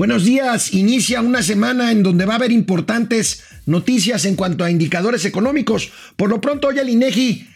[0.00, 0.72] Buenos días.
[0.72, 5.90] Inicia una semana en donde va a haber importantes noticias en cuanto a indicadores económicos.
[6.16, 7.46] Por lo pronto, hoy el INEGI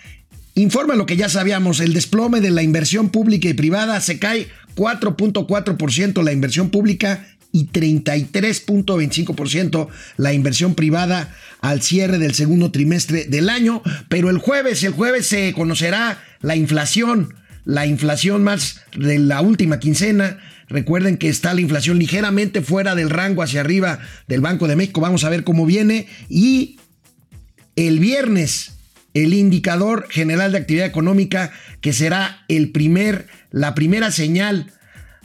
[0.56, 1.80] informa lo que ya sabíamos.
[1.80, 7.68] El desplome de la inversión pública y privada se cae 4.4% la inversión pública y
[7.68, 9.88] 33.25%
[10.18, 13.80] la inversión privada al cierre del segundo trimestre del año.
[14.10, 17.32] Pero el jueves, el jueves se conocerá la inflación,
[17.64, 23.10] la inflación más de la última quincena Recuerden que está la inflación ligeramente fuera del
[23.10, 25.00] rango hacia arriba del Banco de México.
[25.00, 26.06] Vamos a ver cómo viene.
[26.28, 26.78] Y
[27.76, 28.72] el viernes,
[29.14, 34.72] el indicador general de actividad económica, que será el primer, la primera señal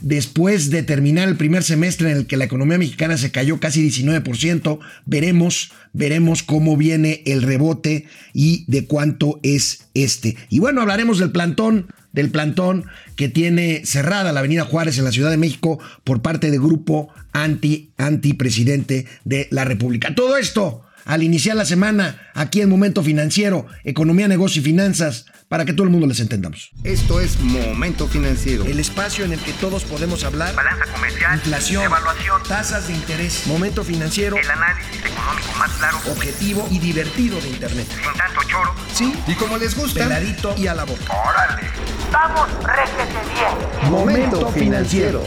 [0.01, 3.87] después de terminar el primer semestre en el que la economía mexicana se cayó casi
[3.87, 10.37] 19%, veremos, veremos cómo viene el rebote y de cuánto es este.
[10.49, 15.11] Y bueno, hablaremos del plantón del plantón que tiene cerrada la Avenida Juárez en la
[15.11, 20.15] Ciudad de México por parte del grupo anti antipresidente de la República.
[20.15, 25.65] Todo esto al iniciar la semana aquí en Momento Financiero, Economía, Negocio y Finanzas, para
[25.65, 26.69] que todo el mundo les entendamos.
[26.83, 28.63] Esto es Momento Financiero.
[28.65, 30.53] El espacio en el que todos podemos hablar.
[30.53, 31.35] Balanza comercial.
[31.35, 31.83] Inflación.
[31.83, 32.43] Evaluación.
[32.47, 33.47] Tasas de interés.
[33.47, 34.37] Momento Financiero.
[34.37, 35.97] El análisis económico más claro.
[36.11, 37.87] Objetivo y divertido de Internet.
[37.89, 38.75] Sin tanto choro.
[38.93, 39.11] Sí.
[39.25, 40.03] Y como les gusta.
[40.03, 41.11] Peladito y a la boca.
[41.11, 41.67] Órale.
[42.11, 43.91] Vamos, réjete bien.
[43.91, 45.23] Momento Financiero.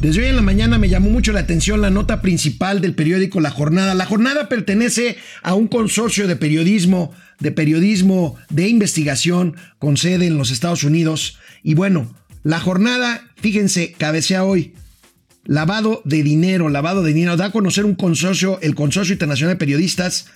[0.00, 3.38] Desde hoy en la mañana me llamó mucho la atención la nota principal del periódico
[3.40, 3.94] La Jornada.
[3.94, 10.38] La Jornada pertenece a un consorcio de periodismo, de periodismo de investigación con sede en
[10.38, 11.38] los Estados Unidos.
[11.62, 14.72] Y bueno, La Jornada, fíjense, cabecea hoy.
[15.44, 17.36] Lavado de dinero, lavado de dinero.
[17.36, 20.28] Da a conocer un consorcio, el Consorcio Internacional de Periodistas,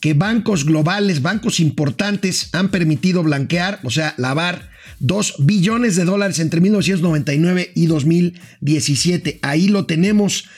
[0.00, 4.70] que bancos globales, bancos importantes han permitido blanquear, o sea, lavar
[5.00, 9.38] 2 billones de dólares entre 1999 y 2017.
[9.42, 10.48] Ahí lo tenemos.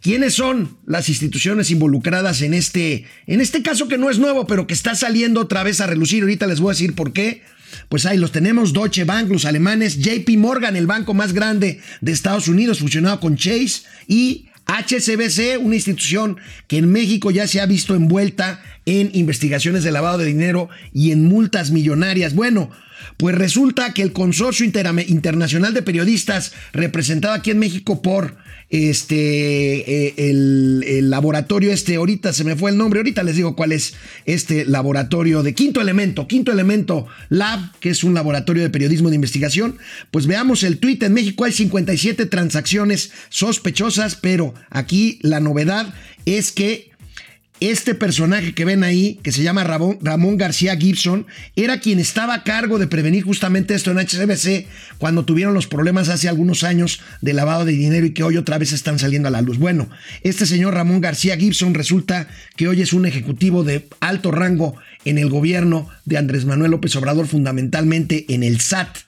[0.00, 4.66] ¿Quiénes son las instituciones involucradas en este, en este caso que no es nuevo, pero
[4.66, 6.22] que está saliendo otra vez a relucir?
[6.22, 7.42] Ahorita les voy a decir por qué.
[7.88, 12.12] Pues ahí los tenemos, Deutsche Bank, los alemanes, JP Morgan, el banco más grande de
[12.12, 17.66] Estados Unidos, fusionado con Chase, y HCBC, una institución que en México ya se ha
[17.66, 22.34] visto envuelta en investigaciones de lavado de dinero y en multas millonarias.
[22.34, 22.70] Bueno,
[23.16, 28.36] pues resulta que el Consorcio Internacional de Periodistas, representado aquí en México por
[28.68, 33.72] este, eh, el, laboratorio este, ahorita se me fue el nombre, ahorita les digo cuál
[33.72, 33.94] es
[34.24, 39.14] este laboratorio de Quinto Elemento, Quinto Elemento Lab, que es un laboratorio de periodismo de
[39.14, 39.78] investigación,
[40.10, 45.94] pues veamos el tweet, en México hay 57 transacciones sospechosas, pero aquí la novedad
[46.24, 46.90] es que
[47.60, 52.44] este personaje que ven ahí, que se llama Ramón, García Gibson, era quien estaba a
[52.44, 54.66] cargo de prevenir justamente esto en HCBC
[54.98, 58.58] cuando tuvieron los problemas hace algunos años de lavado de dinero y que hoy otra
[58.58, 59.58] vez están saliendo a la luz.
[59.58, 59.88] Bueno,
[60.22, 65.18] este señor Ramón García Gibson resulta que hoy es un ejecutivo de alto rango en
[65.18, 68.98] el gobierno de Andrés Manuel López Obrador, fundamentalmente en el SAT.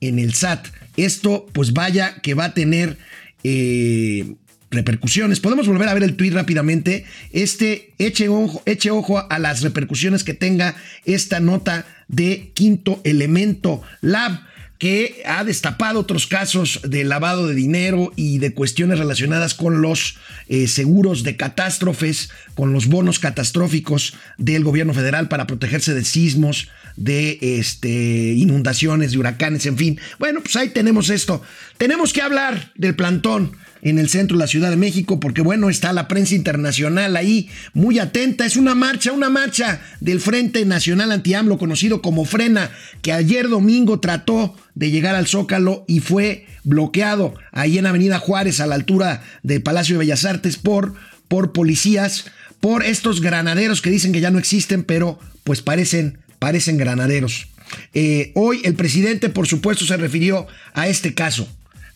[0.00, 0.66] En el SAT.
[0.96, 2.98] Esto, pues vaya que va a tener...
[3.44, 4.34] Eh,
[4.74, 5.40] repercusiones.
[5.40, 7.04] Podemos volver a ver el tweet rápidamente.
[7.32, 10.74] Este, eche ojo, eche ojo a las repercusiones que tenga
[11.04, 14.40] esta nota de Quinto Elemento Lab
[14.78, 20.18] que ha destapado otros casos de lavado de dinero y de cuestiones relacionadas con los
[20.48, 26.68] eh, seguros de catástrofes, con los bonos catastróficos del gobierno federal para protegerse de sismos,
[26.96, 30.00] de este, inundaciones, de huracanes, en fin.
[30.18, 31.40] Bueno, pues ahí tenemos esto.
[31.78, 35.68] Tenemos que hablar del plantón en el centro de la Ciudad de México, porque bueno,
[35.68, 38.46] está la prensa internacional ahí muy atenta.
[38.46, 42.70] Es una marcha, una marcha del Frente Nacional Anti-AMLO, conocido como Frena,
[43.02, 48.58] que ayer domingo trató de llegar al Zócalo y fue bloqueado ahí en Avenida Juárez,
[48.60, 50.94] a la altura del Palacio de Bellas Artes, por,
[51.28, 52.24] por policías,
[52.60, 57.48] por estos granaderos que dicen que ya no existen, pero pues parecen, parecen granaderos.
[57.92, 61.46] Eh, hoy el presidente, por supuesto, se refirió a este caso.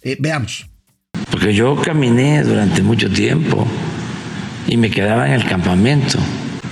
[0.02, 0.66] Eh, veamos.
[1.30, 3.66] Porque yo caminé durante mucho tiempo
[4.66, 6.18] y me quedaba en el campamento.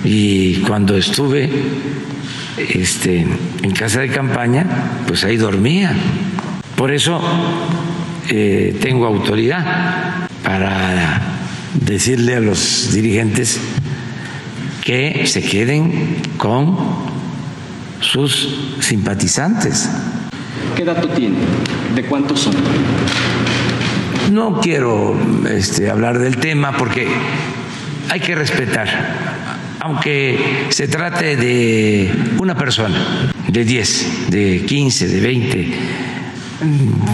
[0.05, 1.51] Y cuando estuve
[2.73, 3.27] este,
[3.63, 4.67] en casa de campaña,
[5.07, 5.95] pues ahí dormía.
[6.77, 7.21] Por eso
[8.29, 11.21] eh, tengo autoridad para
[11.75, 13.61] decirle a los dirigentes
[14.85, 16.77] que se queden con
[18.01, 19.89] sus simpatizantes.
[20.77, 21.37] ¿Qué dato tiene?
[21.95, 22.55] ¿De cuántos son?
[24.31, 25.17] No quiero
[25.49, 27.07] este, hablar del tema porque
[28.09, 28.89] hay que respetar,
[29.81, 35.75] aunque se trate de una persona, de 10, de 15, de 20,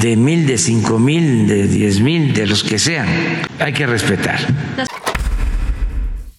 [0.01, 3.07] de mil, de cinco mil, de diez mil, de los que sean.
[3.59, 4.39] Hay que respetar.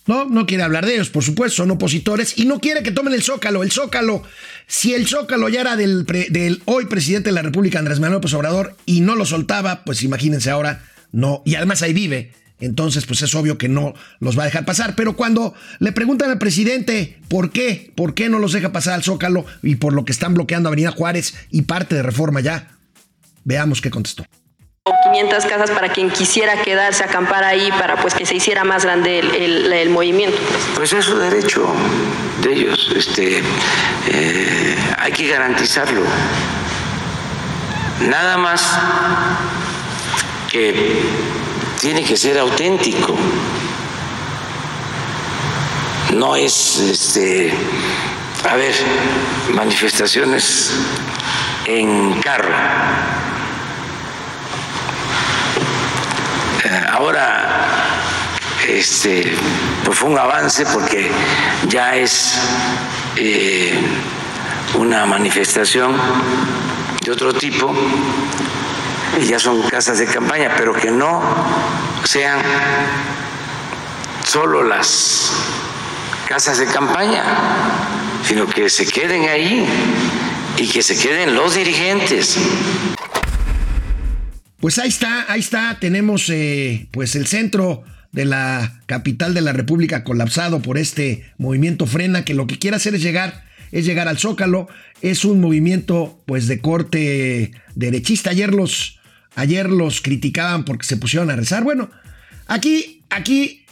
[0.05, 3.13] No, no quiere hablar de ellos, por supuesto, son opositores y no quiere que tomen
[3.13, 3.63] el Zócalo.
[3.63, 4.23] El Zócalo,
[4.67, 8.75] si el Zócalo ya era del, hoy presidente de la República, Andrés Manuel López Obrador,
[8.85, 10.83] y no lo soltaba, pues imagínense ahora,
[11.13, 12.33] no, y además ahí vive.
[12.59, 14.95] Entonces, pues es obvio que no los va a dejar pasar.
[14.95, 19.03] Pero cuando le preguntan al presidente por qué, por qué no los deja pasar al
[19.03, 22.77] Zócalo y por lo que están bloqueando Avenida Juárez y parte de Reforma ya,
[23.43, 24.25] veamos qué contestó.
[25.13, 29.19] 500 casas para quien quisiera quedarse acampar ahí para pues que se hiciera más grande
[29.19, 30.37] el movimiento.
[30.75, 31.65] Pues es su derecho
[32.41, 33.41] de ellos, este,
[34.07, 36.01] eh, hay que garantizarlo.
[38.01, 38.77] Nada más
[40.51, 41.01] que
[41.79, 43.15] tiene que ser auténtico.
[46.13, 47.53] No es, este,
[48.49, 48.75] a ver,
[49.53, 50.73] manifestaciones
[51.67, 52.53] en carro.
[57.03, 57.67] Ahora
[58.67, 59.35] este,
[59.83, 61.11] pues fue un avance porque
[61.67, 62.39] ya es
[63.17, 63.77] eh,
[64.75, 65.97] una manifestación
[67.01, 67.75] de otro tipo
[69.19, 71.21] y ya son casas de campaña, pero que no
[72.05, 72.41] sean
[74.23, 75.33] solo las
[76.29, 77.25] casas de campaña,
[78.25, 79.67] sino que se queden ahí
[80.55, 82.37] y que se queden los dirigentes.
[84.63, 87.83] Pues ahí está, ahí está, tenemos eh, pues el centro
[88.13, 92.77] de la capital de la República colapsado por este movimiento frena que lo que quiere
[92.77, 93.43] hacer es llegar
[93.73, 94.69] es llegar al Zócalo,
[95.01, 98.29] es un movimiento pues de corte derechista.
[98.29, 99.01] Ayer los
[99.35, 101.65] ayer los criticaban porque se pusieron a rezar.
[101.65, 101.91] Bueno,
[102.47, 103.65] aquí aquí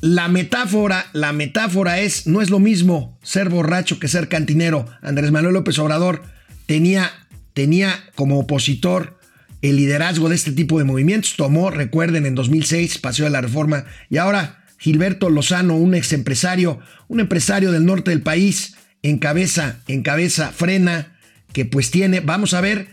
[0.00, 4.86] la metáfora, la metáfora es no es lo mismo ser borracho que ser cantinero.
[5.02, 6.22] Andrés Manuel López Obrador
[6.64, 7.12] tenía
[7.52, 9.17] tenía como opositor
[9.62, 11.36] el liderazgo de este tipo de movimientos.
[11.36, 13.84] Tomó, recuerden, en 2006, Paseo de la Reforma.
[14.08, 16.78] Y ahora Gilberto Lozano, un ex empresario,
[17.08, 21.18] un empresario del norte del país, encabeza, encabeza, frena,
[21.52, 22.88] que pues tiene, vamos a ver,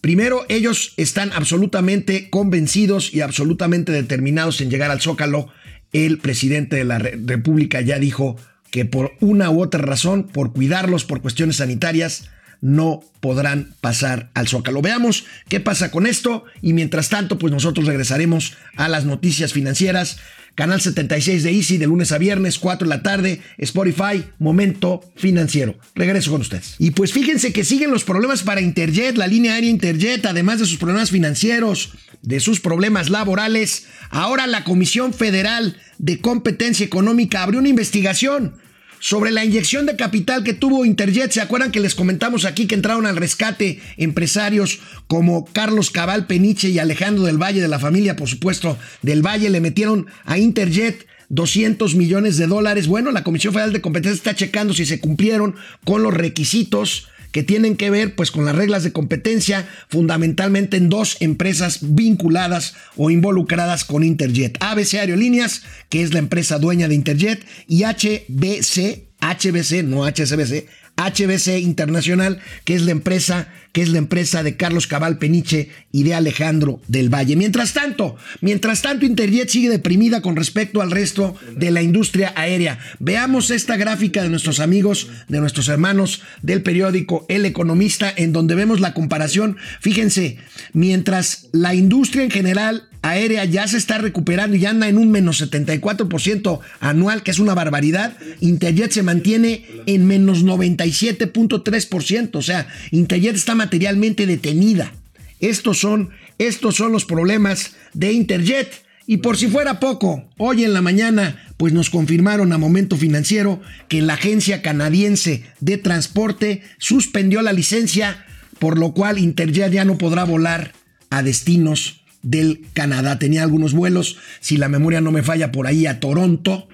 [0.00, 5.48] primero ellos están absolutamente convencidos y absolutamente determinados en llegar al Zócalo.
[5.92, 8.36] El presidente de la República ya dijo
[8.70, 12.30] que por una u otra razón, por cuidarlos, por cuestiones sanitarias,
[12.60, 14.82] no podrán pasar al Zócalo.
[14.82, 20.18] Veamos qué pasa con esto y mientras tanto, pues nosotros regresaremos a las noticias financieras.
[20.54, 25.78] Canal 76 de Easy de lunes a viernes, 4 de la tarde, Spotify, Momento Financiero.
[25.94, 26.74] Regreso con ustedes.
[26.78, 30.66] Y pues fíjense que siguen los problemas para Interjet, la línea aérea Interjet, además de
[30.66, 31.92] sus problemas financieros,
[32.22, 33.86] de sus problemas laborales.
[34.10, 38.56] Ahora la Comisión Federal de Competencia Económica abrió una investigación
[39.00, 41.32] sobre la inyección de capital que tuvo Interjet.
[41.32, 46.68] ¿Se acuerdan que les comentamos aquí que entraron al rescate empresarios como Carlos Cabal Peniche
[46.68, 49.50] y Alejandro del Valle, de la familia, por supuesto, del Valle?
[49.50, 52.86] Le metieron a Interjet 200 millones de dólares.
[52.86, 57.42] Bueno, la Comisión Federal de Competencia está checando si se cumplieron con los requisitos que
[57.42, 63.10] tienen que ver pues con las reglas de competencia fundamentalmente en dos empresas vinculadas o
[63.10, 64.56] involucradas con Interjet.
[64.60, 70.66] ABC Aerolíneas, que es la empresa dueña de Interjet, y HBC, HBC, no HSBC,
[71.06, 76.02] HBC Internacional, que es la empresa, que es la empresa de Carlos Cabal Peniche y
[76.02, 77.36] de Alejandro del Valle.
[77.36, 82.78] Mientras tanto, mientras tanto, Interjet sigue deprimida con respecto al resto de la industria aérea.
[82.98, 88.54] Veamos esta gráfica de nuestros amigos, de nuestros hermanos del periódico El Economista, en donde
[88.54, 89.56] vemos la comparación.
[89.80, 90.38] Fíjense,
[90.72, 95.42] mientras la industria en general aérea ya se está recuperando y anda en un menos
[95.42, 98.16] 74% anual, que es una barbaridad.
[98.40, 104.92] Interjet se mantiene en menos 97.3%, o sea, Interjet está materialmente detenida.
[105.40, 108.84] Estos son, estos son los problemas de Interjet.
[109.06, 113.60] Y por si fuera poco, hoy en la mañana, pues nos confirmaron a Momento Financiero
[113.88, 118.24] que la agencia canadiense de transporte suspendió la licencia,
[118.58, 120.72] por lo cual Interjet ya no podrá volar
[121.08, 123.18] a destinos del Canadá.
[123.18, 126.68] Tenía algunos vuelos, si la memoria no me falla, por ahí a Toronto,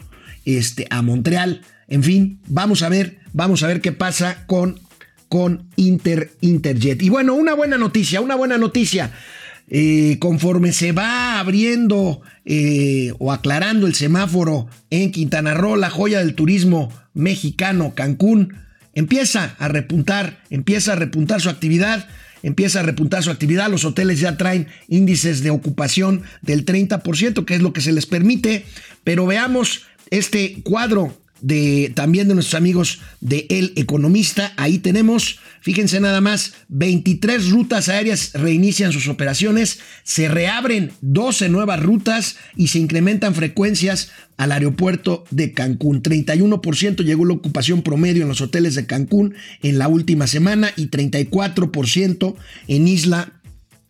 [0.44, 1.62] este, a Montreal.
[1.88, 4.80] En fin, vamos a ver, vamos a ver qué pasa con,
[5.28, 7.02] con Inter, Interjet.
[7.02, 9.12] Y bueno, una buena noticia, una buena noticia.
[9.68, 16.20] Eh, conforme se va abriendo eh, o aclarando el semáforo en Quintana Roo, la joya
[16.20, 18.54] del turismo mexicano, Cancún,
[18.94, 22.06] empieza a repuntar, empieza a repuntar su actividad
[22.46, 23.68] empieza a repuntar su actividad.
[23.68, 28.06] Los hoteles ya traen índices de ocupación del 30%, que es lo que se les
[28.06, 28.64] permite.
[29.02, 34.52] Pero veamos este cuadro de también de nuestros amigos de El Economista.
[34.56, 41.82] Ahí tenemos, fíjense nada más, 23 rutas aéreas reinician sus operaciones, se reabren 12 nuevas
[41.82, 46.02] rutas y se incrementan frecuencias al aeropuerto de Cancún.
[46.02, 50.88] 31% llegó la ocupación promedio en los hoteles de Cancún en la última semana y
[50.88, 52.34] 34%
[52.68, 53.32] en Isla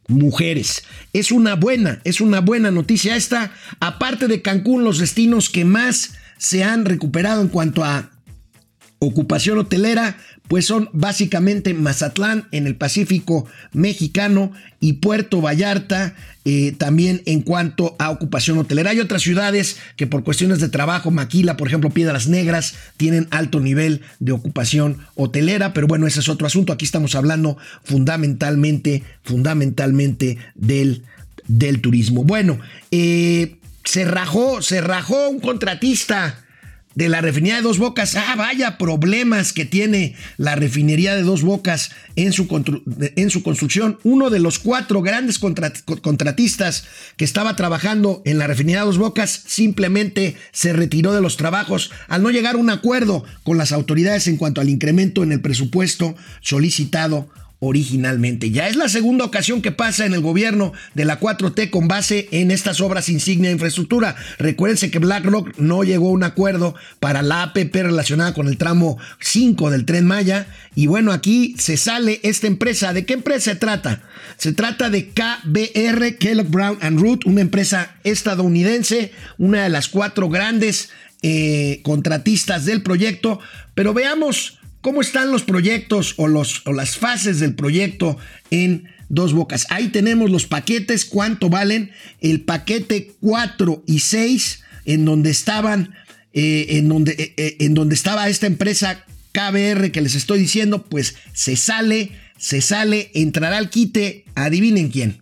[0.08, 0.84] mujeres.
[1.12, 3.52] Es una buena, es una buena noticia esta.
[3.80, 8.11] Aparte de Cancún, los destinos que más se han recuperado en cuanto a
[8.99, 10.16] ocupación hotelera,
[10.49, 16.14] pues son básicamente Mazatlán en el Pacífico mexicano y Puerto Vallarta
[16.45, 18.90] eh, también en cuanto a ocupación hotelera.
[18.90, 23.61] Hay otras ciudades que por cuestiones de trabajo, Maquila, por ejemplo, Piedras Negras, tienen alto
[23.61, 26.73] nivel de ocupación hotelera, pero bueno, ese es otro asunto.
[26.73, 31.02] Aquí estamos hablando fundamentalmente, fundamentalmente del,
[31.49, 32.23] del turismo.
[32.23, 32.61] Bueno,
[32.93, 36.43] eh, se rajó, se rajó un contratista
[36.97, 38.16] de la refinería de Dos Bocas.
[38.16, 42.49] Ah, vaya problemas que tiene la refinería de Dos Bocas en su,
[43.16, 43.99] en su construcción.
[44.02, 46.85] Uno de los cuatro grandes contratistas
[47.16, 51.93] que estaba trabajando en la refinería de Dos Bocas simplemente se retiró de los trabajos
[52.09, 55.43] al no llegar a un acuerdo con las autoridades en cuanto al incremento en el
[55.43, 58.50] presupuesto solicitado originalmente.
[58.50, 62.28] Ya es la segunda ocasión que pasa en el gobierno de la 4T con base
[62.30, 64.14] en estas obras insignia de infraestructura.
[64.38, 68.98] Recuérdense que BlackRock no llegó a un acuerdo para la APP relacionada con el tramo
[69.20, 70.46] 5 del tren Maya.
[70.75, 72.92] Y bueno, aquí se sale esta empresa.
[72.92, 74.02] ¿De qué empresa se trata?
[74.36, 80.28] Se trata de KBR, Kellogg Brown and Root, una empresa estadounidense, una de las cuatro
[80.28, 80.90] grandes
[81.22, 83.40] eh, contratistas del proyecto.
[83.75, 84.55] Pero veamos
[84.87, 88.19] ¿Cómo están los proyectos o, los, o las fases del proyecto
[88.52, 89.66] en Dos Bocas?
[89.69, 91.90] Ahí tenemos los paquetes, cuánto valen.
[92.21, 95.93] El paquete 4 y 6, en donde estaban,
[96.33, 100.85] eh, en, donde, eh, eh, en donde estaba esta empresa KBR que les estoy diciendo,
[100.85, 105.19] pues se sale, se sale, entrará al quite, adivinen quién.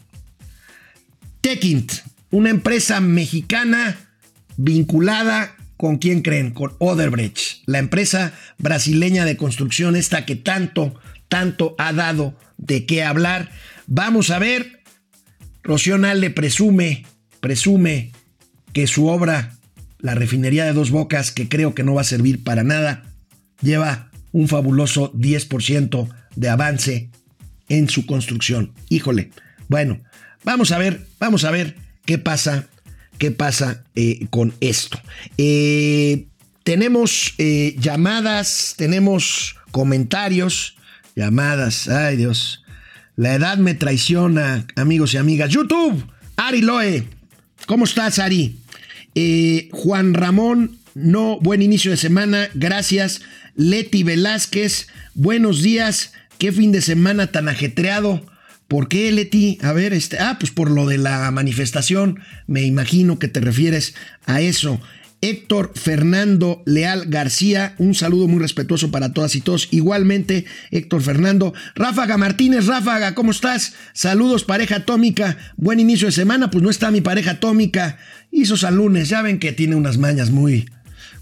[1.40, 1.90] Techint,
[2.30, 3.96] una empresa mexicana
[4.58, 6.52] vinculada ¿Con quién creen?
[6.52, 10.94] Con Oderbrecht, la empresa brasileña de construcción esta que tanto,
[11.28, 13.50] tanto ha dado de qué hablar.
[13.86, 14.82] Vamos a ver,
[15.62, 17.04] Rocío le presume,
[17.40, 18.12] presume
[18.72, 19.54] que su obra,
[19.98, 23.04] la refinería de dos bocas, que creo que no va a servir para nada,
[23.60, 27.10] lleva un fabuloso 10% de avance
[27.68, 28.72] en su construcción.
[28.88, 29.30] Híjole,
[29.68, 30.00] bueno,
[30.44, 32.68] vamos a ver, vamos a ver qué pasa
[33.18, 35.00] qué pasa eh, con esto.
[35.38, 36.26] Eh,
[36.62, 40.76] tenemos eh, llamadas, tenemos comentarios,
[41.14, 42.62] llamadas, ay Dios.
[43.16, 45.50] La edad me traiciona, amigos y amigas.
[45.50, 46.04] YouTube,
[46.36, 47.06] Ari Loe.
[47.66, 48.58] ¿Cómo estás, Ari?
[49.70, 53.20] Juan Ramón, no, buen inicio de semana, gracias.
[53.54, 56.12] Leti Velázquez, buenos días.
[56.38, 58.26] Qué fin de semana tan ajetreado.
[58.68, 59.58] ¿Por qué, Leti?
[59.62, 63.94] A ver, este, ah, pues por lo de la manifestación, me imagino que te refieres
[64.26, 64.80] a eso.
[65.20, 69.68] Héctor Fernando Leal García, un saludo muy respetuoso para todas y todos.
[69.70, 71.54] Igualmente, Héctor Fernando.
[71.74, 73.72] Ráfaga Martínez, Ráfaga, ¿cómo estás?
[73.94, 75.38] Saludos, pareja atómica.
[75.56, 77.98] Buen inicio de semana, pues no está mi pareja atómica.
[78.30, 80.68] Hizo San Lunes, ya ven que tiene unas mañas muy,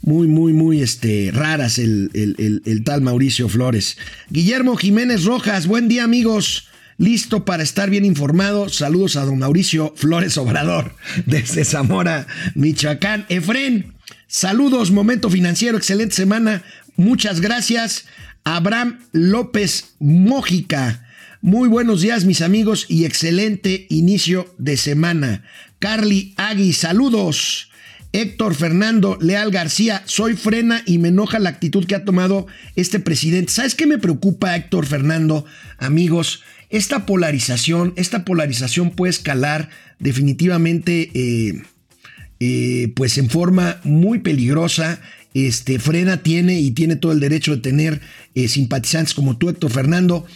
[0.00, 3.98] muy, muy, muy este, raras el, el, el tal Mauricio Flores.
[4.30, 8.68] Guillermo Jiménez Rojas, buen día amigos listo para estar bien informado.
[8.68, 10.94] Saludos a don Mauricio Flores Obrador
[11.26, 13.26] desde Zamora, Michoacán.
[13.28, 13.94] Efren,
[14.26, 16.62] saludos, momento financiero, excelente semana.
[16.96, 18.06] Muchas gracias.
[18.44, 21.06] Abraham López Mójica.
[21.40, 25.42] Muy buenos días, mis amigos, y excelente inicio de semana.
[25.78, 27.68] Carly Agui, saludos.
[28.12, 32.46] Héctor Fernando Leal García, soy frena y me enoja la actitud que ha tomado
[32.76, 33.52] este presidente.
[33.52, 35.46] ¿Sabes qué me preocupa, Héctor Fernando?
[35.78, 41.62] Amigos, esta polarización, esta polarización puede escalar definitivamente eh,
[42.40, 45.00] eh, pues en forma muy peligrosa.
[45.34, 48.00] Este, Frena tiene y tiene todo el derecho de tener
[48.34, 50.26] eh, simpatizantes como tú, Héctor Fernando.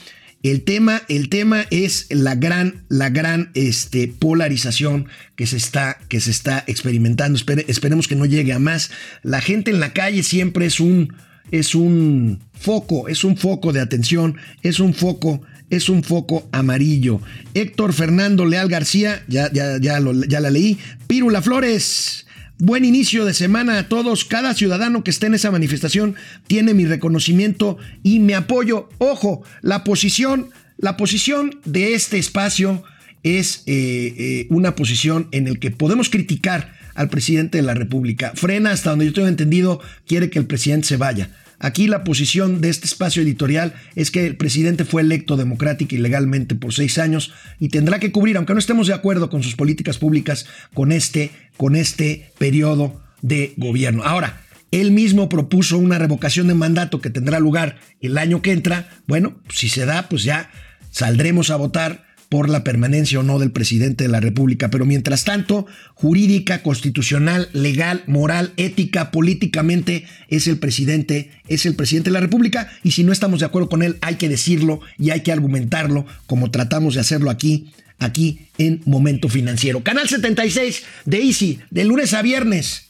[0.43, 6.21] El tema, el tema es la gran, la gran este, polarización que se está, que
[6.21, 7.39] se está experimentando.
[7.67, 8.91] esperemos que no llegue a más.
[9.23, 11.15] La gente en la calle siempre es un,
[11.51, 17.21] es un foco, es un foco de atención, es un foco es un foco amarillo.
[17.55, 20.79] Héctor Fernando Leal García, ya, ya, ya, la leí.
[21.07, 22.27] Pírula Flores.
[22.59, 24.25] Buen inicio de semana a todos.
[24.25, 26.15] Cada ciudadano que esté en esa manifestación
[26.47, 28.89] tiene mi reconocimiento y mi apoyo.
[28.99, 32.83] Ojo, la posición, la posición de este espacio
[33.23, 38.33] es eh, eh, una posición en el que podemos criticar al presidente de la República.
[38.35, 41.29] Frena, hasta donde yo tengo entendido, quiere que el presidente se vaya.
[41.59, 45.99] Aquí la posición de este espacio editorial es que el presidente fue electo democrática y
[45.99, 49.57] legalmente por seis años y tendrá que cubrir, aunque no estemos de acuerdo con sus
[49.57, 54.03] políticas públicas, con este, con este periodo de gobierno.
[54.05, 58.91] Ahora, él mismo propuso una revocación de mandato que tendrá lugar el año que entra.
[59.07, 60.51] Bueno, si se da, pues ya
[60.91, 64.71] saldremos a votar por la permanencia o no del presidente de la República.
[64.71, 72.11] Pero mientras tanto, jurídica, constitucional, legal, moral, ética, políticamente, es el presidente, es el presidente
[72.11, 72.71] de la República.
[72.83, 76.07] Y si no estamos de acuerdo con él, hay que decirlo y hay que argumentarlo
[76.27, 79.83] como tratamos de hacerlo aquí, aquí en Momento Financiero.
[79.83, 82.89] Canal 76 de Easy, de lunes a viernes,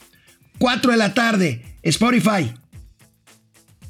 [0.59, 2.53] 4 de la tarde, Spotify.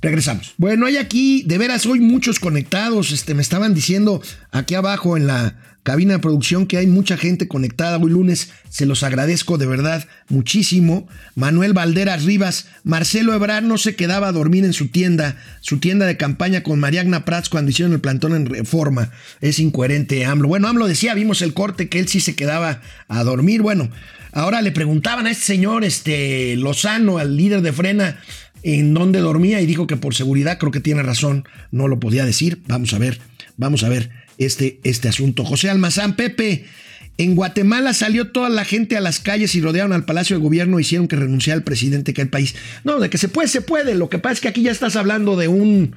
[0.06, 0.54] Regresamos.
[0.56, 3.10] Bueno, hay aquí, de veras, hoy muchos conectados.
[3.10, 4.22] Este, me estaban diciendo
[4.52, 8.50] aquí abajo en la cabina de producción que hay mucha gente conectada hoy lunes.
[8.68, 11.08] Se los agradezco de verdad muchísimo.
[11.34, 16.06] Manuel Valderas Rivas, Marcelo Ebrard no se quedaba a dormir en su tienda, su tienda
[16.06, 19.10] de campaña con Mariagna Prats cuando hicieron el plantón en reforma.
[19.40, 20.46] Es incoherente AMLO.
[20.46, 23.60] Bueno, AMLO decía, vimos el corte, que él sí se quedaba a dormir.
[23.60, 23.90] Bueno,
[24.30, 28.20] ahora le preguntaban a este señor, este Lozano, al líder de Frena,
[28.74, 32.24] en dónde dormía y dijo que por seguridad creo que tiene razón, no lo podía
[32.24, 32.62] decir.
[32.66, 33.20] Vamos a ver,
[33.56, 35.44] vamos a ver este, este asunto.
[35.44, 36.64] José Almazán, Pepe,
[37.16, 40.80] en Guatemala salió toda la gente a las calles y rodearon al Palacio de Gobierno,
[40.80, 42.56] hicieron que renunciara el presidente que el país.
[42.82, 43.94] No, de que se puede, se puede.
[43.94, 45.94] Lo que pasa es que aquí ya estás hablando de un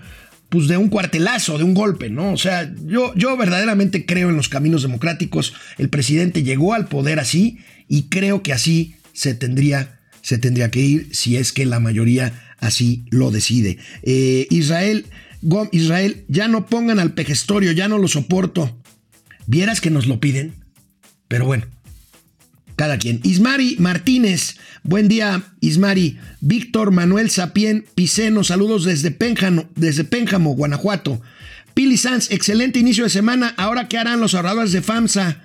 [0.50, 2.34] pues de un cuartelazo, de un golpe, ¿no?
[2.34, 5.54] O sea, yo, yo verdaderamente creo en los caminos democráticos.
[5.78, 10.80] El presidente llegó al poder así y creo que así se tendría, se tendría que
[10.80, 13.78] ir si es que la mayoría así lo decide.
[14.04, 15.06] Eh, Israel,
[15.72, 18.78] Israel, ya no pongan al pejestorio, ya no lo soporto.
[19.48, 20.54] Vieras que nos lo piden,
[21.28, 21.66] pero bueno,
[22.76, 23.20] cada quien.
[23.24, 26.18] Ismari Martínez, buen día, Ismari.
[26.40, 31.22] Víctor Manuel Sapien Piceno, saludos desde Pénjamo, desde Pénjamo, Guanajuato.
[31.74, 33.54] Pili Sanz, excelente inicio de semana.
[33.58, 35.42] Ahora, ¿qué harán los ahorradores de FAMSA?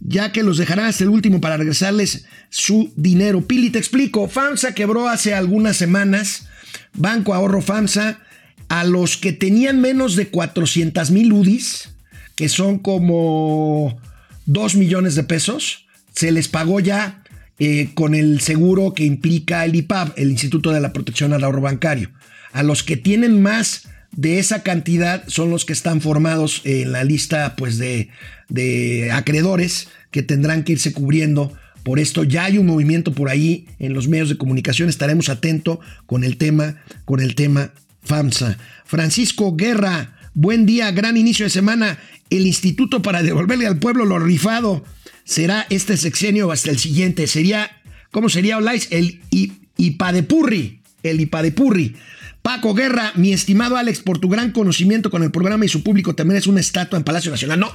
[0.00, 3.46] Ya que los dejarán hasta el último para regresarles su dinero.
[3.46, 4.28] Pili, te explico.
[4.28, 6.47] FAMSA quebró hace algunas semanas
[6.94, 8.20] Banco Ahorro FAMSA,
[8.68, 11.90] a los que tenían menos de 400 mil UDIs,
[12.36, 14.00] que son como
[14.46, 17.22] 2 millones de pesos, se les pagó ya
[17.58, 21.60] eh, con el seguro que implica el IPAB, el Instituto de la Protección al Ahorro
[21.60, 22.10] Bancario.
[22.52, 27.04] A los que tienen más de esa cantidad son los que están formados en la
[27.04, 28.10] lista pues, de,
[28.48, 31.52] de acreedores que tendrán que irse cubriendo
[31.88, 34.90] por esto ya hay un movimiento por ahí en los medios de comunicación.
[34.90, 37.70] Estaremos atentos con el tema, con el tema
[38.02, 38.58] FAMSA.
[38.84, 41.98] Francisco Guerra, buen día, gran inicio de semana.
[42.28, 44.84] El Instituto para devolverle al pueblo lo rifado
[45.24, 47.26] será este sexenio hasta el siguiente.
[47.26, 47.70] Sería,
[48.10, 48.88] ¿cómo sería Olais?
[48.90, 49.22] El
[49.78, 50.82] IPADEPURRI.
[51.02, 51.96] El IPADEPURRI.
[52.42, 56.14] Paco Guerra, mi estimado Alex, por tu gran conocimiento con el programa y su público,
[56.14, 57.60] también es una estatua en Palacio Nacional.
[57.60, 57.72] No,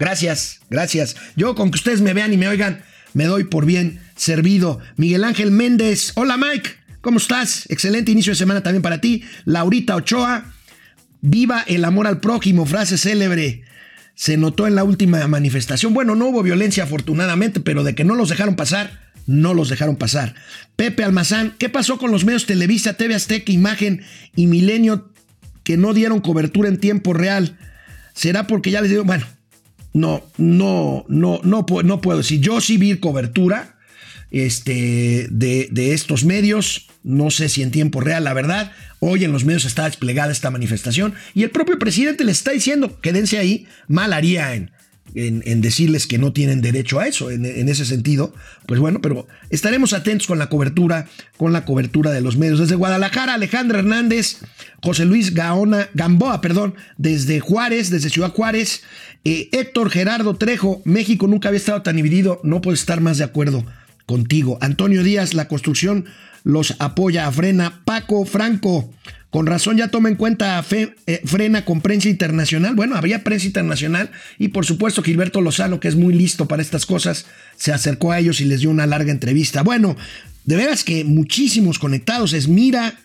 [0.00, 1.14] gracias, gracias.
[1.36, 2.82] Yo con que ustedes me vean y me oigan,
[3.16, 4.78] me doy por bien servido.
[4.96, 6.68] Miguel Ángel Méndez, hola Mike,
[7.00, 7.64] ¿cómo estás?
[7.70, 9.24] Excelente inicio de semana también para ti.
[9.46, 10.52] Laurita Ochoa,
[11.22, 13.64] viva el amor al prójimo, frase célebre.
[14.14, 15.94] Se notó en la última manifestación.
[15.94, 19.96] Bueno, no hubo violencia afortunadamente, pero de que no los dejaron pasar, no los dejaron
[19.96, 20.34] pasar.
[20.76, 24.02] Pepe Almazán, ¿qué pasó con los medios Televisa, TV Azteca, Imagen
[24.34, 25.10] y Milenio
[25.64, 27.56] que no dieron cobertura en tiempo real?
[28.12, 29.24] ¿Será porque ya les digo, bueno,
[29.96, 32.38] no, no, no, no, no puedo decir.
[32.42, 33.78] Yo sí vi cobertura
[34.30, 36.88] este, de, de, estos medios.
[37.02, 38.72] No sé si en tiempo real, la verdad.
[39.00, 43.00] Hoy en los medios está desplegada esta manifestación y el propio presidente le está diciendo,
[43.00, 44.70] quédense ahí, mal haría en,
[45.14, 48.34] en, decirles que no tienen derecho a eso, en, ese sentido.
[48.66, 52.58] Pues bueno, pero estaremos atentos con la cobertura, con la cobertura de los medios.
[52.58, 54.38] Desde Guadalajara, Alejandra Hernández,
[54.82, 58.82] José Luis Gaona, Gamboa, perdón, desde Juárez, desde Ciudad Juárez,
[59.24, 63.24] eh, Héctor Gerardo Trejo, México nunca había estado tan dividido, no puedo estar más de
[63.24, 63.64] acuerdo
[64.06, 64.58] contigo.
[64.60, 66.06] Antonio Díaz, la construcción
[66.44, 67.82] los apoya Frena.
[67.84, 68.88] Paco Franco,
[69.36, 72.74] con razón ya toma en cuenta a eh, Frena con prensa internacional.
[72.74, 76.86] Bueno, había prensa internacional y por supuesto Gilberto Lozano, que es muy listo para estas
[76.86, 79.62] cosas, se acercó a ellos y les dio una larga entrevista.
[79.62, 79.94] Bueno,
[80.46, 82.32] de veras que muchísimos conectados.
[82.32, 82.98] Esmira,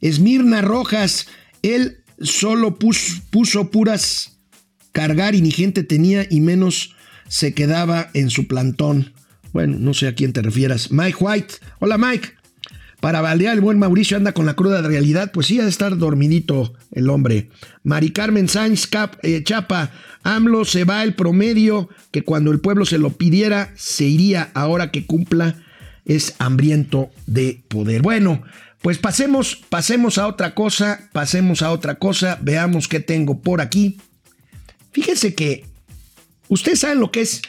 [0.00, 1.26] Esmirna Rojas,
[1.62, 4.38] él solo puso puras
[4.92, 6.94] cargar y ni gente tenía y menos
[7.26, 9.12] se quedaba en su plantón.
[9.52, 10.92] Bueno, no sé a quién te refieras.
[10.92, 11.54] Mike White.
[11.80, 12.28] Hola Mike.
[13.00, 15.30] Para baldear el buen Mauricio anda con la cruda realidad.
[15.32, 17.50] Pues sí, ha de estar dormidito el hombre.
[17.82, 19.90] Mari Carmen Sainz Cap, eh, Chapa.
[20.22, 24.90] AMLO se va el promedio que cuando el pueblo se lo pidiera se iría ahora
[24.90, 25.56] que cumpla
[26.06, 28.02] es hambriento de poder.
[28.02, 28.42] Bueno,
[28.82, 33.98] pues pasemos, pasemos a otra cosa, pasemos a otra cosa, veamos qué tengo por aquí.
[34.92, 35.64] Fíjense que
[36.48, 37.42] ustedes saben lo que es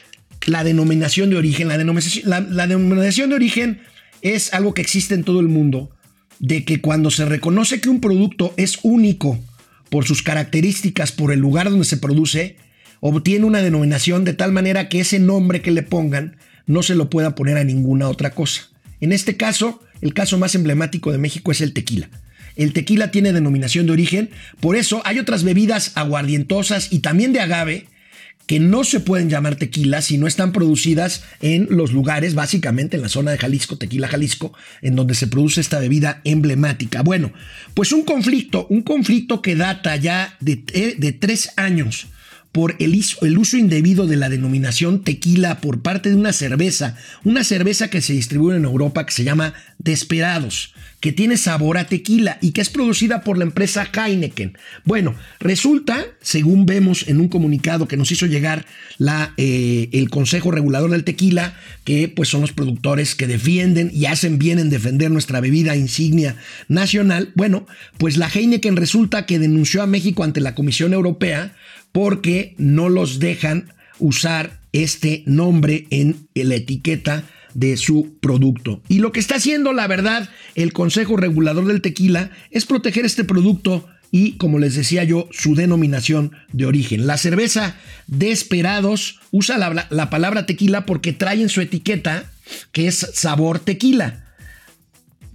[0.46, 1.68] la denominación de origen.
[1.68, 3.82] La denominación, la denominación de origen
[4.26, 5.92] es algo que existe en todo el mundo,
[6.40, 9.40] de que cuando se reconoce que un producto es único
[9.92, 12.58] por sus características, por el lugar donde se produce,
[13.02, 17.08] obtiene una denominación de tal manera que ese nombre que le pongan no se lo
[17.08, 18.68] pueda poner a ninguna otra cosa.
[19.00, 22.10] En este caso, el caso más emblemático de México es el tequila.
[22.56, 27.42] El tequila tiene denominación de origen, por eso hay otras bebidas aguardientosas y también de
[27.42, 27.86] agave
[28.48, 33.02] que no se pueden llamar tequila si no están producidas en los lugares, básicamente en
[33.02, 37.02] la zona de Jalisco, Tequila Jalisco, en donde se produce esta bebida emblemática.
[37.02, 37.34] Bueno,
[37.74, 42.08] pues un conflicto, un conflicto que data ya de, eh, tres años
[42.56, 42.96] por el,
[43.38, 48.14] uso indebido de la denominación tequila por parte de una cerveza, una cerveza que se
[48.14, 50.74] distribuye en Europa que se llama Desperados,
[51.06, 54.58] que tiene sabor a tequila y que es producida por la empresa Heineken.
[54.86, 58.66] Bueno, resulta, según vemos en un comunicado que nos hizo llegar
[58.98, 64.08] la, eh, el Consejo Regulador del Tequila, que pues son los productores que defienden y
[64.08, 66.38] hacen bien en defender nuestra bebida insignia
[66.70, 67.68] nacional, bueno,
[68.00, 71.56] pues la Heineken resulta que denunció a México ante la Comisión Europea
[71.92, 78.84] porque no los dejan usar este nombre en la etiqueta de su producto.
[78.88, 83.24] Y lo que está haciendo, la verdad, el Consejo Regulador del Tequila es proteger este
[83.24, 87.08] producto y, como les decía yo, su denominación de origen.
[87.08, 92.32] La cerveza Desperados usa la, la palabra tequila porque trae en su etiqueta
[92.72, 94.26] que es sabor tequila.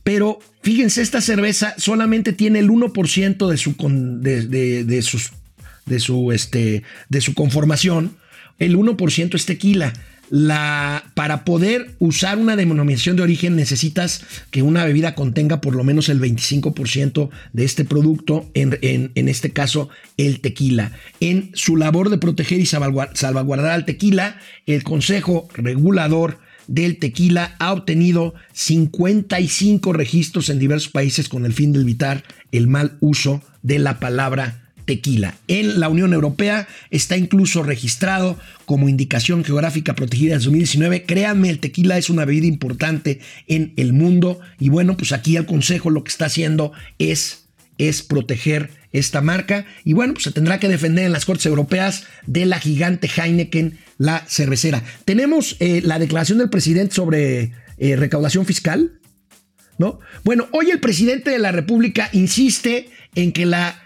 [0.05, 3.75] Pero fíjense, esta cerveza solamente tiene el 1% de, su,
[4.21, 5.33] de, de sus
[5.91, 8.17] de su, este, de su conformación,
[8.59, 9.93] el 1% es tequila.
[10.31, 16.09] Para poder usar una denominación de origen necesitas que una bebida contenga por lo menos
[16.09, 20.93] el 25% de este producto, en, en, este caso el tequila.
[21.19, 26.39] En su labor de proteger y salvaguardar al tequila, el Consejo Regulador
[26.71, 32.69] del Tequila ha obtenido 55 registros en diversos países con el fin de evitar el
[32.69, 34.60] mal uso de la palabra
[34.91, 35.37] tequila.
[35.47, 41.05] En la Unión Europea está incluso registrado como indicación geográfica protegida en 2019.
[41.05, 45.47] Créanme, el tequila es una bebida importante en el mundo y bueno, pues aquí el
[45.47, 47.47] Consejo lo que está haciendo es,
[47.79, 52.03] es proteger esta marca y bueno, pues se tendrá que defender en las Cortes Europeas
[52.27, 54.83] de la gigante Heineken, la cervecera.
[55.05, 58.95] Tenemos eh, la declaración del presidente sobre eh, recaudación fiscal.
[59.79, 60.01] ¿No?
[60.25, 63.81] Bueno, hoy el presidente de la República insiste en que la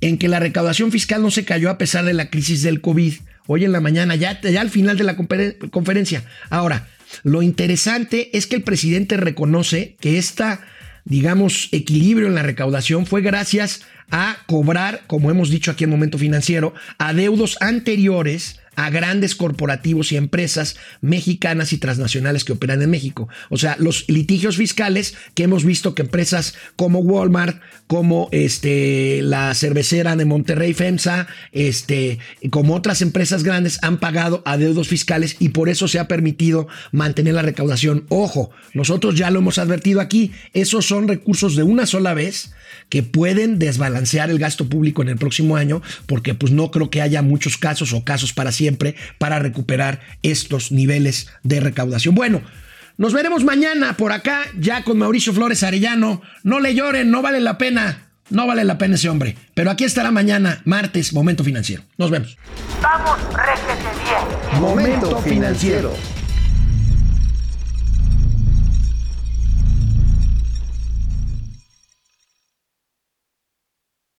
[0.00, 3.14] en que la recaudación fiscal no se cayó a pesar de la crisis del COVID.
[3.46, 6.24] Hoy en la mañana, ya, al final de la conferencia.
[6.50, 6.86] Ahora,
[7.22, 10.60] lo interesante es que el presidente reconoce que esta,
[11.04, 16.18] digamos, equilibrio en la recaudación fue gracias a cobrar, como hemos dicho aquí en Momento
[16.18, 22.90] Financiero, a deudos anteriores a grandes corporativos y empresas mexicanas y transnacionales que operan en
[22.90, 23.28] México.
[23.50, 29.52] O sea, los litigios fiscales que hemos visto que empresas como Walmart, como este, la
[29.54, 35.48] cervecera de Monterrey FEMSA, este, como otras empresas grandes han pagado a deudos fiscales y
[35.48, 38.04] por eso se ha permitido mantener la recaudación.
[38.08, 42.52] Ojo, nosotros ya lo hemos advertido aquí, esos son recursos de una sola vez
[42.88, 47.02] que pueden desbalancear el gasto público en el próximo año, porque pues no creo que
[47.02, 52.14] haya muchos casos o casos para siempre para recuperar estos niveles de recaudación.
[52.14, 52.42] Bueno,
[52.96, 56.20] nos veremos mañana por acá, ya con Mauricio Flores Arellano.
[56.42, 58.08] No le lloren, no vale la pena.
[58.30, 59.36] No vale la pena ese hombre.
[59.54, 61.82] Pero aquí estará mañana, martes, Momento Financiero.
[61.96, 62.36] Nos vemos.
[62.82, 64.60] Vamos, réjete bien.
[64.60, 66.17] Momento Financiero.